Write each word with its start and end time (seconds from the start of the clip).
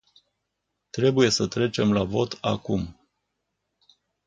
Trebuie 0.91 1.29
să 1.29 1.47
trecem 1.47 1.93
la 1.93 2.03
vot 2.03 2.37
acum. 2.41 2.95